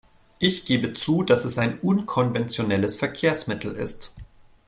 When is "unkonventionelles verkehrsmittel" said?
1.77-3.75